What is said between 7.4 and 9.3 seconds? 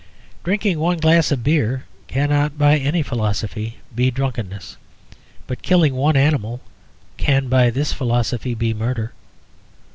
by this philosophy, be murder.